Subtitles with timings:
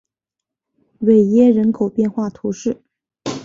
[1.01, 2.81] 韦耶人口变化图示